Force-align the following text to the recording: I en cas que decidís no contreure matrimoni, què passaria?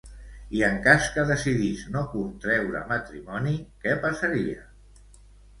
I 0.59 0.61
en 0.67 0.79
cas 0.85 1.09
que 1.17 1.25
decidís 1.31 1.83
no 1.97 2.03
contreure 2.13 2.81
matrimoni, 2.93 3.55
què 3.85 3.95
passaria? 4.07 4.69